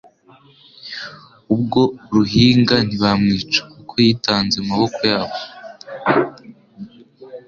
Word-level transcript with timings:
Ubwo 1.53 1.81
Ruhinga 2.13 2.75
ntibamwica 2.87 3.61
kuko 3.73 3.93
yitanze 4.05 4.55
mu 4.63 4.67
maboko 4.71 4.99
yabo, 5.11 5.37